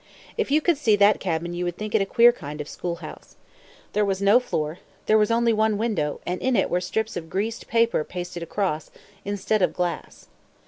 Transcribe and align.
If 0.35 0.49
you 0.49 0.61
could 0.61 0.79
see 0.79 0.95
that 0.95 1.19
cabin 1.19 1.53
you 1.53 1.63
would 1.65 1.77
think 1.77 1.93
it 1.93 2.01
a 2.01 2.07
queer 2.07 2.31
kind 2.31 2.59
of 2.59 2.67
school 2.67 2.95
house. 3.05 3.35
There 3.93 4.03
was 4.03 4.19
no 4.19 4.39
floor. 4.39 4.79
There 5.05 5.15
was 5.19 5.29
only 5.29 5.53
one 5.53 5.77
window, 5.77 6.21
and 6.25 6.41
in 6.41 6.55
it 6.55 6.71
were 6.71 6.81
strips 6.81 7.15
of 7.15 7.29
greased 7.29 7.67
paper 7.67 8.03
pasted 8.03 8.41
across, 8.41 8.89
instead 9.25 9.61
of 9.61 9.73
glass. 9.73 10.27